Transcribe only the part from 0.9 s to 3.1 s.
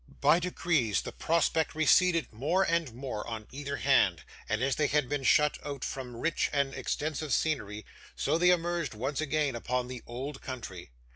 the prospect receded more and